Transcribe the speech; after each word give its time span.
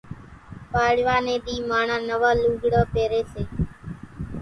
پاڙِوا 0.71 1.15
ني 1.25 1.35
ۮِي 1.43 1.55
ماڻۿان 1.69 2.01
نوان 2.09 2.35
لوڳڙان 2.47 2.83
پيري 2.93 3.21
سي۔ 3.31 3.43